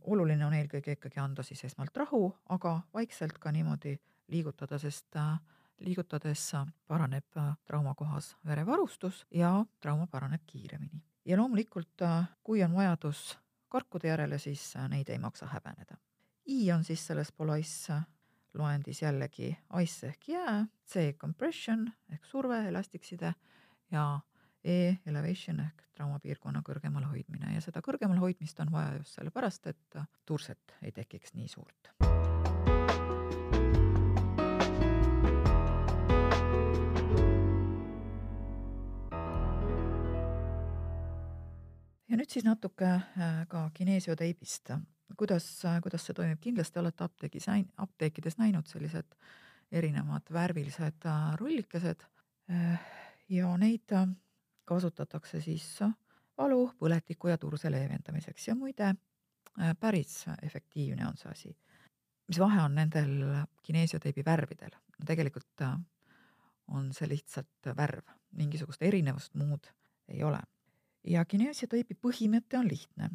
oluline 0.00 0.46
on 0.46 0.54
eelkõige 0.54 0.96
ikkagi 0.96 1.20
anda 1.20 1.42
siis 1.42 1.64
esmalt 1.64 1.96
rahu, 1.96 2.34
aga 2.48 2.80
vaikselt 2.94 3.38
ka 3.38 3.52
niimoodi 3.52 3.98
liigutada, 4.28 4.78
sest 4.78 5.16
äh, 5.16 5.38
liigutades 5.78 6.52
paraneb 6.86 7.36
äh, 7.36 7.52
traumakohas 7.64 8.36
verevarustus 8.46 9.26
ja 9.30 9.64
trauma 9.80 10.06
paraneb 10.06 10.42
kiiremini 10.46 11.02
ja 11.26 11.36
loomulikult, 11.36 12.02
äh, 12.02 12.28
kui 12.42 12.62
on 12.62 12.74
vajadus 12.74 13.38
karkude 13.68 14.08
järele, 14.08 14.38
siis 14.38 14.76
äh, 14.76 14.88
neid 14.88 15.08
ei 15.08 15.18
maksa 15.18 15.46
häbeneda. 15.46 15.96
I 16.46 16.72
on 16.72 16.84
siis 16.84 17.06
selles 17.06 17.32
äh, 17.90 18.06
loendis 18.56 19.02
jällegi 19.02 19.50
ice 19.82 20.12
ehk 20.12 20.28
jää, 20.28 20.66
C 20.88 21.12
compression 21.18 21.86
ehk 22.12 22.24
surve, 22.24 22.62
elastikside 22.68 23.34
ja 23.92 24.06
E 24.66 24.96
elevation 25.06 25.60
ehk 25.62 25.84
traumapiirkonna 25.94 26.62
kõrgemal 26.66 27.04
hoidmine 27.06 27.54
ja 27.54 27.60
seda 27.62 27.78
kõrgemal 27.86 28.18
hoidmist 28.18 28.58
on 28.64 28.72
vaja 28.74 28.96
just 28.98 29.14
sellepärast, 29.14 29.70
et 29.70 30.00
turset 30.26 30.74
ei 30.82 30.92
tekiks 30.92 31.36
nii 31.38 31.48
suurt. 31.48 31.94
ja 42.08 42.18
nüüd 42.18 42.32
siis 42.32 42.46
natuke 42.46 42.88
äh, 42.88 43.40
ka 43.48 43.68
kineesioteibist, 43.76 44.70
kuidas, 45.16 45.62
kuidas 45.82 46.06
see 46.06 46.14
toimib, 46.14 46.40
kindlasti 46.42 46.80
olete 46.82 47.04
apteegis, 47.04 47.46
apteekides 47.76 48.38
näinud 48.38 48.66
sellised 48.66 49.16
erinevad 49.72 50.32
värvilised 50.32 51.06
äh, 51.06 51.34
rullikesed 51.40 52.02
äh, 52.50 52.80
ja 53.28 53.56
neid 53.56 53.94
kasutatakse 54.66 55.40
siis 55.40 55.66
valu, 56.38 56.70
põletiku 56.78 57.30
ja 57.30 57.38
turse 57.38 57.70
leevendamiseks 57.70 58.48
ja 58.48 58.54
muide, 58.54 58.94
päris 59.80 60.24
efektiivne 60.42 61.06
on 61.06 61.16
see 61.16 61.30
asi. 61.30 61.56
mis 62.28 62.38
vahe 62.38 62.62
on 62.62 62.74
nendel 62.74 63.46
kineesioteibi 63.62 64.24
värvidel? 64.24 64.74
no 64.98 65.06
tegelikult 65.06 65.64
on 66.68 66.92
see 66.92 67.08
lihtsalt 67.08 67.70
värv, 67.76 68.04
mingisugust 68.32 68.82
erinevust 68.82 69.34
muud 69.34 69.70
ei 70.08 70.22
ole. 70.22 70.40
ja 71.04 71.24
kineesioteibi 71.24 71.94
põhimõte 71.94 72.58
on 72.58 72.68
lihtne. 72.68 73.10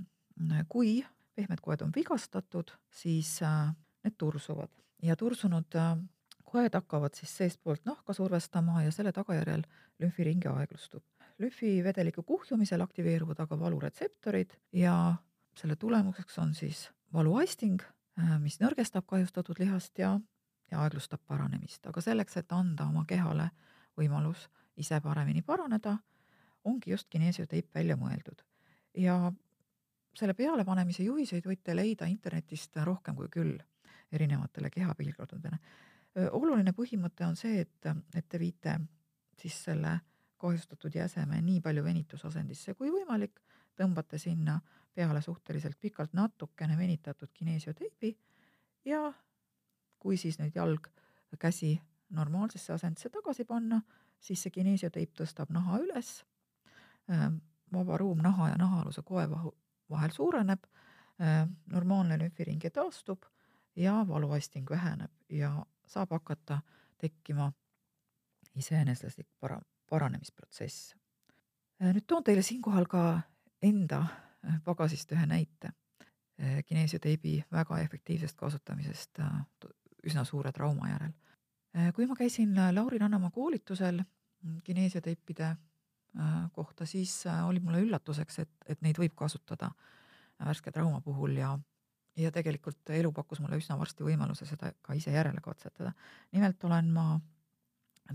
kui 0.67 1.05
pehmed 1.41 1.61
koed 1.65 1.81
on 1.81 1.91
vigastatud, 1.95 2.69
siis 2.93 3.39
need 3.41 4.17
tursuvad. 4.17 4.69
Ja 5.01 5.15
tursunud 5.17 5.73
koed 6.51 6.75
hakkavad 6.75 7.15
siis 7.15 7.31
seestpoolt 7.37 7.85
nahka 7.85 8.13
survestama 8.13 8.83
ja 8.83 8.91
selle 8.91 9.11
tagajärjel 9.15 9.63
lümfiringe 9.99 10.49
aeglustub. 10.51 11.03
Lümfivedeliku 11.39 12.23
kuhjumisel 12.23 12.81
aktiveeruvad 12.81 13.39
aga 13.39 13.59
valuretseptorid 13.59 14.53
ja 14.75 15.15
selle 15.57 15.75
tulemuseks 15.75 16.37
on 16.39 16.53
siis 16.55 16.89
valuaisting, 17.13 17.81
äh, 18.19 18.35
mis 18.39 18.59
nõrgestab 18.61 19.07
kahjustatud 19.07 19.59
lihast 19.59 19.99
ja, 19.99 20.17
ja 20.71 20.83
aeglustab 20.83 21.23
paranemist, 21.27 21.87
aga 21.87 22.03
selleks, 22.03 22.37
et 22.37 22.51
anda 22.55 22.87
oma 22.91 23.05
kehale 23.07 23.49
võimalus 23.97 24.49
ise 24.77 24.99
paremini 25.01 25.41
paraneda, 25.41 25.97
ongi 26.63 26.91
just 26.91 27.09
kineesioteip 27.09 27.73
välja 27.75 27.97
mõeldud. 27.97 28.43
ja 28.97 29.31
selle 30.15 30.33
pealepanemise 30.33 31.03
juhiseid 31.03 31.45
võite 31.47 31.75
leida 31.75 32.07
internetist 32.09 32.75
rohkem 32.83 33.15
kui 33.15 33.29
küll 33.31 33.57
erinevatele 34.11 34.69
kehapiirkondadele. 34.69 35.57
oluline 36.31 36.73
põhimõte 36.75 37.25
on 37.25 37.35
see, 37.39 37.61
et, 37.61 37.87
et 38.15 38.27
te 38.27 38.39
viite 38.39 38.79
siis 39.39 39.63
selle 39.63 39.99
kahjustatud 40.41 40.95
jäseme 40.95 41.41
nii 41.41 41.61
palju 41.61 41.83
venitusasendisse 41.83 42.73
kui 42.73 42.91
võimalik, 42.91 43.39
tõmbate 43.77 44.17
sinna 44.19 44.59
peale 44.93 45.21
suhteliselt 45.21 45.79
pikalt 45.79 46.13
natukene 46.13 46.77
venitatud 46.77 47.31
kineesioteibi 47.33 48.17
ja 48.85 49.13
kui 49.99 50.17
siis 50.17 50.39
nüüd 50.41 50.55
jalg, 50.57 50.89
käsi 51.39 51.77
normaalsesse 52.09 52.73
asendisse 52.73 53.09
tagasi 53.09 53.45
panna, 53.47 53.79
siis 54.19 54.41
see 54.43 54.51
kineesioteip 54.51 55.13
tõstab 55.15 55.53
naha 55.53 55.79
üles, 55.79 56.09
vaba 57.73 57.97
ruum 57.97 58.19
naha 58.23 58.49
ja 58.51 58.57
nahaaluse 58.59 59.03
koe 59.07 59.23
vahel 59.91 60.11
suureneb, 60.15 60.63
ähm, 61.21 61.55
normaalne 61.69 62.19
lümfiringe 62.19 62.69
taastub 62.69 63.27
ja 63.75 64.05
valuasting 64.07 64.69
väheneb 64.69 65.11
ja 65.29 65.65
saab 65.87 66.11
hakata 66.11 66.61
tekkima 66.97 67.51
iseeneslik 68.55 69.27
para-, 69.39 69.61
paranemisprotsess. 69.89 70.95
Äh, 71.81 71.93
nüüd 71.95 72.05
toon 72.07 72.23
teile 72.23 72.43
siinkohal 72.45 72.87
ka 72.89 73.21
enda 73.63 74.03
äh, 74.05 74.59
pagasist 74.65 75.11
ühe 75.15 75.25
näite 75.29 75.71
äh, 75.71 76.61
kineesioteibi 76.65 77.37
väga 77.51 77.79
efektiivsest 77.85 78.37
kasutamisest 78.37 79.21
üsna 80.03 80.23
suure 80.25 80.51
trauma 80.51 80.89
järel. 80.89 81.11
kui 81.95 82.05
ma 82.07 82.15
käisin 82.19 82.55
Lauri 82.75 82.97
Rannamaa 82.99 83.29
koolitusel 83.31 84.01
mm, 84.01 84.57
kineesioteipide 84.63 85.55
kohta, 86.51 86.85
siis 86.85 87.13
oli 87.47 87.61
mulle 87.63 87.79
üllatuseks, 87.85 88.39
et, 88.43 88.49
et 88.67 88.81
neid 88.83 88.97
võib 88.99 89.13
kasutada 89.15 89.69
värske 90.43 90.73
trauma 90.75 90.99
puhul 91.01 91.37
ja 91.37 91.53
ja 92.17 92.31
tegelikult 92.31 92.89
elu 92.89 93.11
pakkus 93.15 93.39
mulle 93.39 93.59
üsna 93.59 93.77
varsti 93.79 94.03
võimaluse 94.03 94.45
seda 94.45 94.73
ka 94.83 94.93
ise 94.97 95.13
järele 95.13 95.41
katsetada. 95.43 95.93
nimelt 96.31 96.63
olen 96.63 96.91
ma 96.91 97.05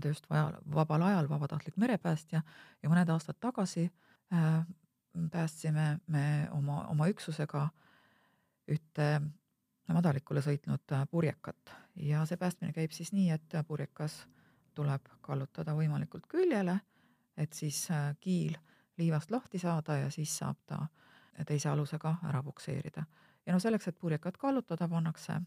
tööst 0.01 0.29
vaja, 0.29 0.51
vabal 0.73 1.01
ajal 1.01 1.29
vabatahtlik 1.29 1.77
merepäästja 1.77 2.43
ja 2.83 2.89
mõned 2.89 3.09
aastad 3.09 3.39
tagasi 3.41 3.87
äh, 4.33 4.65
päästsime 5.31 5.99
me 6.07 6.47
oma, 6.53 6.83
oma 6.91 7.07
üksusega 7.09 7.67
ühte 8.67 9.07
madalikule 9.87 10.43
sõitnud 10.45 10.93
äh, 10.93 11.07
purjekat 11.09 11.73
ja 11.95 12.25
see 12.29 12.37
päästmine 12.37 12.73
käib 12.73 12.93
siis 12.93 13.13
nii, 13.15 13.31
et 13.33 13.57
purjekas 13.67 14.27
tuleb 14.77 15.09
kallutada 15.25 15.73
võimalikult 15.73 16.27
küljele, 16.29 16.79
et 17.37 17.53
siis 17.53 17.91
äh, 17.91 18.15
kiil 18.19 18.57
liivast 18.97 19.31
lahti 19.31 19.59
saada 19.59 19.97
ja 19.97 20.09
siis 20.11 20.37
saab 20.37 20.57
ta 20.65 20.87
teise 21.45 21.69
alusega 21.69 22.15
ära 22.25 22.43
pukseerida. 22.43 23.03
ja 23.45 23.53
no 23.53 23.59
selleks, 23.59 23.87
et 23.87 23.99
purjekat 23.99 24.37
kallutada, 24.37 24.87
pannakse 24.89 25.39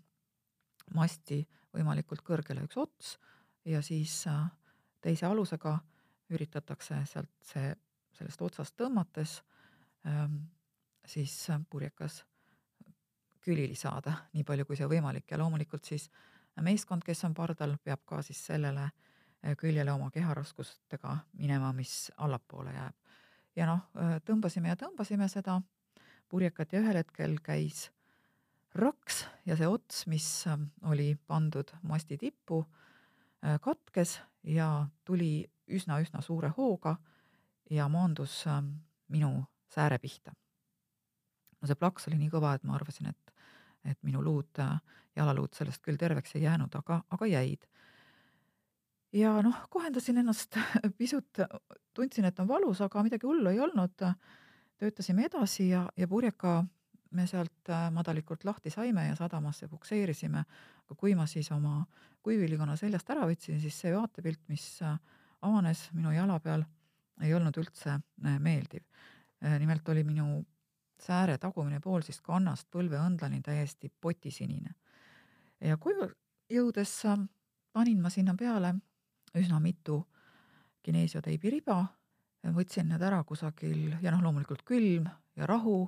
masti 0.94 1.42
võimalikult 1.74 2.22
kõrgele 2.22 2.64
üks 2.64 2.76
ots 2.76 3.18
ja 3.64 3.83
siis 3.83 4.26
äh, 4.26 4.46
teise 5.00 5.26
alusega 5.26 5.79
üritatakse 6.31 7.03
sealt 7.07 7.31
see, 7.42 7.74
sellest 8.14 8.42
otsast 8.42 8.76
tõmmates 8.76 9.40
ähm, 10.07 10.44
siis 11.07 11.35
purjekas 11.70 12.24
külili 13.40 13.74
saada, 13.74 14.14
nii 14.35 14.44
palju 14.44 14.66
kui 14.66 14.79
see 14.79 14.88
võimalik 14.88 15.31
ja 15.31 15.38
loomulikult 15.38 15.85
siis 15.85 16.11
meeskond, 16.61 17.03
kes 17.03 17.24
on 17.24 17.35
pardal, 17.35 17.76
peab 17.83 18.03
ka 18.07 18.22
siis 18.22 18.46
sellele 18.46 18.85
äh, 18.85 18.98
küljele 19.59 19.92
oma 19.92 20.11
keharaskustega 20.11 21.16
minema, 21.33 21.72
mis 21.72 22.11
allapoole 22.16 22.74
jääb. 22.74 22.94
ja 23.57 23.66
noh, 23.66 23.87
äh, 23.96 24.18
tõmbasime 24.24 24.68
ja 24.68 24.76
tõmbasime 24.76 25.29
seda 25.29 25.61
purjekat 26.29 26.72
ja 26.72 26.81
ühel 26.81 26.96
hetkel 27.00 27.38
käis 27.42 27.90
raks 28.74 29.24
ja 29.46 29.57
see 29.57 29.66
ots, 29.66 30.07
mis 30.07 30.44
oli 30.87 31.16
pandud 31.26 31.72
masti 31.83 32.18
tippu, 32.18 32.64
Äh, 33.40 33.57
katkes 33.61 34.20
ja 34.44 34.87
tuli 35.05 35.48
üsna-üsna 35.72 36.20
suure 36.20 36.50
hooga 36.57 36.98
ja 37.70 37.87
maandus 37.88 38.42
ähm, 38.46 38.66
minu 39.09 39.44
sääre 39.72 39.98
pihta. 39.98 40.35
no 41.61 41.68
see 41.68 41.76
plaks 41.76 42.09
oli 42.09 42.18
nii 42.20 42.29
kõva, 42.35 42.53
et 42.57 42.66
ma 42.68 42.74
arvasin, 42.76 43.09
et, 43.09 43.33
et 43.85 43.96
minu 44.05 44.20
luud, 44.24 44.61
äh, 44.61 44.76
jalaluud 45.16 45.57
sellest 45.57 45.81
küll 45.81 45.96
terveks 45.96 46.37
ei 46.37 46.42
jäänud, 46.42 46.76
aga, 46.76 47.00
aga 47.11 47.31
jäid. 47.31 47.64
Ja 49.12 49.42
noh, 49.42 49.56
kohendasin 49.70 50.18
ennast 50.22 50.56
pisut, 50.98 51.42
tundsin, 51.94 52.24
et 52.24 52.40
on 52.40 52.48
valus, 52.48 52.80
aga 52.80 53.02
midagi 53.02 53.26
hullu 53.26 53.50
ei 53.50 53.60
olnud. 53.60 54.06
töötasime 54.80 55.26
edasi 55.28 55.68
ja, 55.68 55.84
ja 55.96 56.08
purjeka 56.08 56.64
me 57.10 57.26
sealt 57.26 57.70
äh, 57.70 57.90
madalikult 57.90 58.44
lahti 58.44 58.70
saime 58.70 59.06
ja 59.06 59.16
sadamasse 59.16 59.68
pukseerisime. 59.68 60.44
aga 60.84 60.94
kui 60.98 61.14
ma 61.14 61.26
siis 61.26 61.50
oma 61.52 61.84
kuivilikonna 62.22 62.76
seljast 62.76 63.10
ära 63.10 63.26
võtsin, 63.26 63.60
siis 63.60 63.80
see 63.80 63.92
vaatepilt, 63.94 64.40
mis 64.48 64.82
äh, 64.82 64.98
avanes 65.42 65.88
minu 65.92 66.12
jala 66.12 66.38
peal, 66.40 66.64
ei 67.22 67.34
olnud 67.34 67.56
üldse 67.56 67.90
äh, 67.90 68.38
meeldiv. 68.38 68.84
nimelt 69.40 69.88
oli 69.88 70.02
minu 70.04 70.44
sääre 71.00 71.38
tagumine 71.38 71.78
pool 71.80 72.02
siis 72.04 72.20
kannast 72.20 72.66
põlveõndlani 72.70 73.40
täiesti 73.42 73.88
potisinine. 74.00 74.74
ja 75.60 75.76
koju 75.76 76.10
jõudes 76.50 76.92
panin 77.72 78.02
ma 78.02 78.10
sinna 78.10 78.34
peale 78.34 78.74
üsna 79.38 79.60
mitu 79.60 80.02
kineesioteibi 80.82 81.50
riba, 81.58 81.84
võtsin 82.56 82.88
need 82.88 83.02
ära 83.04 83.22
kusagil 83.24 83.96
ja 84.00 84.10
noh, 84.10 84.22
loomulikult 84.24 84.64
külm 84.66 85.08
ja 85.36 85.46
rahu 85.46 85.84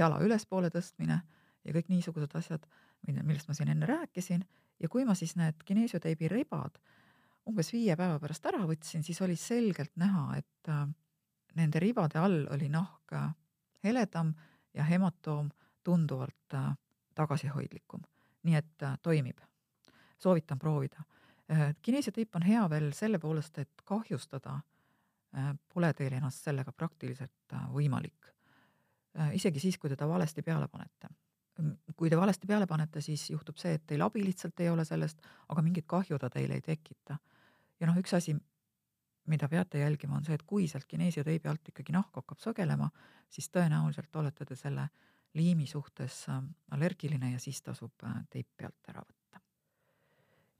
jala 0.00 0.22
ülespoole 0.24 0.70
tõstmine 0.74 1.20
ja 1.64 1.74
kõik 1.74 1.90
niisugused 1.92 2.34
asjad, 2.34 2.64
millest 3.06 3.48
ma 3.48 3.54
siin 3.54 3.74
enne 3.74 3.86
rääkisin 3.86 4.44
ja 4.80 4.88
kui 4.88 5.04
ma 5.04 5.14
siis 5.18 5.36
need 5.36 5.60
kineesioteibi 5.68 6.30
ribad 6.32 6.80
umbes 7.48 7.72
viie 7.72 7.96
päeva 7.96 8.18
pärast 8.20 8.46
ära 8.48 8.60
võtsin, 8.68 9.04
siis 9.04 9.20
oli 9.24 9.36
selgelt 9.38 9.94
näha, 10.00 10.24
et 10.38 10.70
äh, 10.72 10.84
nende 11.58 11.80
ribade 11.82 12.20
all 12.20 12.44
oli 12.54 12.68
nahk 12.72 13.14
äh, 13.16 13.30
heledam 13.84 14.34
ja 14.76 14.84
hematoom 14.84 15.48
tunduvalt 15.84 16.56
äh, 16.56 16.72
tagasihoidlikum. 17.16 18.04
nii 18.46 18.54
et 18.54 18.84
toimib. 19.02 19.40
soovitan 20.18 20.58
proovida. 20.58 21.02
Kineesioteip 21.82 22.36
on 22.36 22.42
hea 22.44 22.64
veel 22.68 22.90
selle 22.92 23.18
poolest, 23.18 23.58
et 23.58 23.84
kahjustada 23.88 24.58
pole 25.72 25.92
teil 25.96 26.12
ennast 26.18 26.44
sellega 26.44 26.72
praktiliselt 26.76 27.56
võimalik 27.72 28.28
Äh, 29.20 29.34
isegi 29.34 29.60
siis, 29.60 29.78
kui 29.78 29.90
teda 29.90 30.08
valesti 30.08 30.42
peale 30.42 30.68
panete. 30.68 31.08
kui 31.96 32.10
te 32.10 32.16
valesti 32.16 32.46
peale 32.46 32.66
panete, 32.70 33.00
siis 33.02 33.30
juhtub 33.30 33.56
see, 33.58 33.72
et 33.74 33.82
teil 33.86 34.02
abi 34.04 34.20
lihtsalt 34.22 34.60
ei 34.62 34.68
ole 34.70 34.84
sellest, 34.86 35.24
aga 35.50 35.62
mingit 35.66 35.88
kahju 35.90 36.18
ta 36.18 36.30
teile 36.30 36.54
ei 36.54 36.60
tekita. 36.62 37.16
ja 37.80 37.86
noh, 37.86 37.96
üks 37.98 38.14
asi, 38.14 38.36
mida 39.26 39.48
peate 39.48 39.78
jälgima, 39.78 40.16
on 40.16 40.24
see, 40.24 40.34
et 40.34 40.42
kui 40.46 40.68
sealt 40.68 40.86
kineesioteibi 40.86 41.48
alt 41.48 41.68
ikkagi 41.68 41.92
nahk 41.92 42.14
hakkab 42.14 42.38
sõgelema, 42.38 42.90
siis 43.28 43.50
tõenäoliselt 43.50 44.16
olete 44.16 44.44
te 44.44 44.56
selle 44.56 44.88
liimi 45.34 45.66
suhtes 45.66 46.28
äh, 46.28 46.42
allergiline 46.70 47.32
ja 47.32 47.38
siis 47.42 47.62
tasub 47.62 48.06
äh, 48.06 48.22
teip 48.30 48.48
pealt 48.56 48.94
ära 48.94 49.02
võtta. 49.02 49.27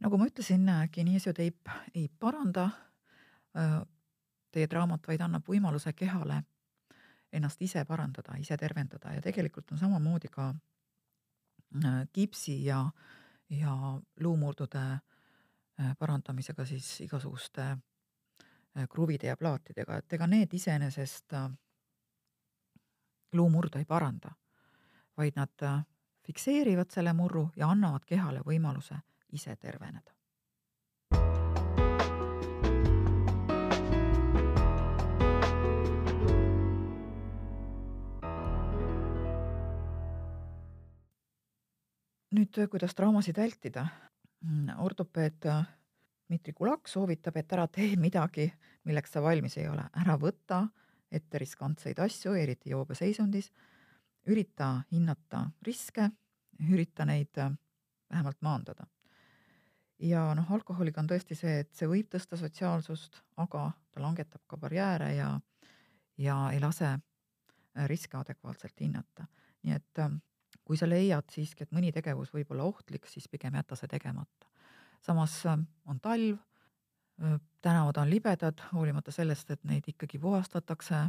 Nagu 0.00 0.18
ma 0.18 0.26
ütlesin, 0.28 0.68
kineesioteip 0.92 1.70
ei 1.94 2.08
paranda 2.20 2.68
teie 4.52 4.68
traumat, 4.68 5.06
vaid 5.08 5.20
annab 5.24 5.48
võimaluse 5.48 5.92
kehale 5.96 6.42
ennast 7.32 7.62
ise 7.62 7.84
parandada, 7.84 8.36
ise 8.40 8.56
tervendada. 8.56 9.12
Ja 9.14 9.22
tegelikult 9.22 9.72
on 9.72 9.78
samamoodi 9.78 10.30
ka 10.32 10.48
äh, 11.84 12.00
kipsi 12.12 12.64
ja, 12.64 12.80
ja 13.50 13.74
luumurdude 14.20 14.84
äh, 14.92 15.92
parandamisega 15.98 16.64
siis 16.66 17.00
igasuguste 17.04 17.66
äh, 17.68 18.88
kruvide 18.88 19.28
ja 19.28 19.36
plaatidega, 19.36 19.98
et 19.98 20.12
ega 20.12 20.26
need 20.26 20.54
iseenesest 20.54 21.36
luumurdu 23.32 23.78
ei 23.78 23.84
paranda, 23.84 24.32
vaid 25.16 25.36
nad 25.36 25.64
fikseerivad 26.24 26.90
selle 26.90 27.12
murru 27.12 27.50
ja 27.56 27.68
annavad 27.68 28.04
kehale 28.08 28.40
võimaluse 28.46 28.96
ise 29.32 29.56
terveneda. 29.56 30.14
nüüd, 42.38 42.68
kuidas 42.70 42.94
traumasid 42.94 43.38
vältida? 43.40 43.82
Mm, 44.46 44.76
ortopeed 44.84 45.46
Dmitri 46.28 46.52
Kulak 46.54 46.88
soovitab, 46.88 47.36
et 47.40 47.52
ära 47.56 47.64
tee 47.72 47.96
midagi, 47.98 48.46
milleks 48.86 49.14
sa 49.16 49.22
valmis 49.24 49.56
ei 49.58 49.66
ole, 49.66 49.88
ära 49.96 50.14
võta 50.20 50.60
ette 51.10 51.40
riskantseid 51.40 51.98
asju, 52.04 52.34
eriti 52.36 52.70
joobeseisundis. 52.70 53.50
ürita 54.28 54.82
hinnata 54.92 55.46
riske, 55.64 56.10
ürita 56.68 57.04
neid 57.08 57.38
äh, 57.38 57.52
vähemalt 58.10 58.42
maandada. 58.42 58.84
Ja 59.98 60.28
noh, 60.34 60.52
alkoholiga 60.52 61.00
on 61.00 61.08
tõesti 61.10 61.34
see, 61.34 61.60
et 61.64 61.74
see 61.74 61.88
võib 61.90 62.08
tõsta 62.12 62.38
sotsiaalsust, 62.38 63.22
aga 63.36 63.70
ta 63.90 64.02
langetab 64.02 64.42
ka 64.46 64.56
barjääre 64.56 65.14
ja, 65.14 65.32
ja 66.18 66.38
ei 66.52 66.60
lase 66.60 66.92
äh, 66.94 67.86
riske 67.86 68.16
adekvaatselt 68.16 68.80
hinnata. 68.80 69.26
nii 69.62 69.74
et 69.74 70.00
kui 70.68 70.76
sa 70.76 70.84
leiad 70.88 71.24
siiski, 71.32 71.64
et 71.64 71.72
mõni 71.72 71.88
tegevus 71.96 72.28
võib 72.34 72.52
olla 72.52 72.66
ohtlik, 72.68 73.06
siis 73.08 73.24
pigem 73.32 73.56
jäta 73.56 73.76
see 73.76 73.88
tegemata. 73.88 74.46
samas 75.00 75.46
äh, 75.46 75.58
on 75.86 76.00
talv, 76.00 76.36
äh, 77.22 77.38
tänavad 77.64 77.96
on 77.96 78.10
libedad, 78.10 78.60
hoolimata 78.72 79.12
sellest, 79.14 79.50
et 79.50 79.64
neid 79.64 79.88
ikkagi 79.88 80.18
puhastatakse 80.18 81.06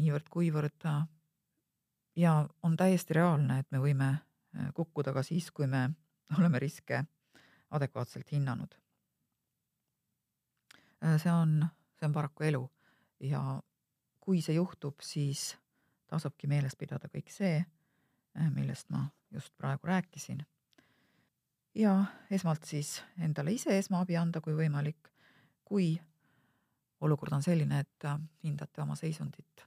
niivõrd-kuivõrd. 0.00 0.86
Äh, 0.88 1.02
ja 2.16 2.48
on 2.62 2.76
täiesti 2.76 3.14
reaalne, 3.14 3.58
et 3.58 3.70
me 3.70 3.78
võime 3.78 4.14
kukkuda 4.74 5.12
ka 5.12 5.22
siis, 5.22 5.50
kui 5.50 5.66
me 5.66 5.90
oleme 6.38 6.58
riske 6.62 7.04
adekvaatselt 7.74 8.30
hinnanud. 8.32 8.74
see 11.18 11.32
on, 11.32 11.66
see 11.98 12.06
on 12.06 12.12
paraku 12.12 12.44
elu 12.48 12.62
ja 13.20 13.60
kui 14.20 14.40
see 14.42 14.54
juhtub, 14.54 15.02
siis 15.02 15.56
tasubki 16.06 16.46
meeles 16.48 16.76
pidada 16.80 17.10
kõik 17.12 17.32
see 17.32 17.58
Äh, 18.40 18.50
millest 18.50 18.90
ma 18.90 19.08
just 19.30 19.56
praegu 19.56 19.86
rääkisin. 19.86 20.46
ja 21.74 22.04
esmalt 22.30 22.64
siis 22.64 23.02
endale 23.18 23.52
ise 23.52 23.78
esmaabi 23.78 24.16
anda, 24.16 24.40
kui 24.40 24.54
võimalik. 24.54 25.10
kui 25.64 26.00
olukord 27.00 27.32
on 27.32 27.42
selline, 27.42 27.80
et 27.80 28.04
äh, 28.04 28.18
hindate 28.42 28.82
oma 28.82 28.94
seisundit 28.94 29.66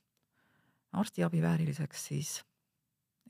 arstiabi 0.91 1.41
vääriliseks, 1.41 2.05
siis 2.07 2.43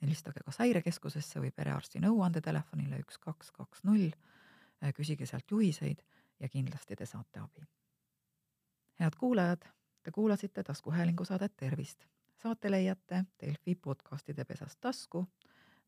helistage 0.01 0.41
kas 0.45 0.59
häirekeskusesse 0.59 1.39
või 1.39 1.51
perearsti 1.51 1.99
nõuandetelefonile 1.99 2.99
üks, 2.99 3.17
kaks, 3.17 3.51
kaks, 3.51 3.83
null. 3.83 4.09
Äh, 4.83 4.93
küsige 4.93 5.25
sealt 5.25 5.51
juhiseid 5.51 6.03
ja 6.39 6.49
kindlasti 6.49 6.95
te 6.95 7.05
saate 7.05 7.39
abi. 7.39 7.61
head 8.99 9.15
kuulajad, 9.19 9.65
te 10.03 10.11
kuulasite 10.11 10.63
taskuhäälingu 10.63 11.25
saadet 11.25 11.57
Tervist 11.57 12.05
saate 12.37 12.71
leiate 12.71 13.25
Delfi 13.41 13.75
podcastide 13.75 14.45
pesast 14.45 14.77
tasku, 14.81 15.27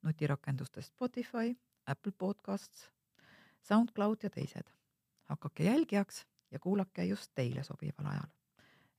nutirakendustest 0.01 0.87
Spotify, 0.87 1.55
Apple 1.85 2.11
Podcasts, 2.17 2.91
SoundCloud 3.61 4.17
ja 4.23 4.29
teised. 4.29 4.71
hakake 5.23 5.63
jälgijaks 5.63 6.27
ja 6.51 6.59
kuulake 6.59 7.03
just 7.05 7.31
teile 7.35 7.63
sobival 7.63 8.05
ajal. 8.05 8.29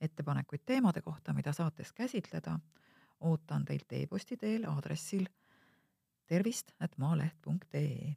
ettepanekuid 0.00 0.60
teemade 0.66 1.02
kohta, 1.02 1.32
mida 1.32 1.52
saates 1.52 1.92
käsitleda, 1.92 2.58
ootan 3.20 3.64
teilt 3.64 3.92
e-posti 3.92 4.36
teel 4.36 4.64
aadressil 4.64 5.26
tervist 6.26 6.70
at 6.80 6.98
maaleht.ee. 6.98 8.16